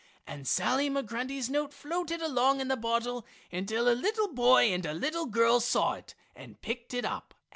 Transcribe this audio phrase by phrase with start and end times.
[0.25, 4.93] And Sally Migrundy's note floated along in the bottle until a little boy and a
[4.95, 7.35] little girl saw it and picked it up.